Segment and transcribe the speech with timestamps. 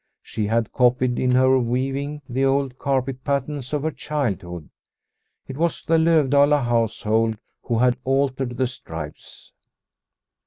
[0.23, 4.71] She had copied in her weaving the old carpet patterns of her childhood.
[5.47, 9.51] It was the Lovdala house hold who had altered the stripes.